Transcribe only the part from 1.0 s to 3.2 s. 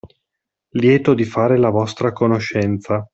di fare la vostra conoscenza.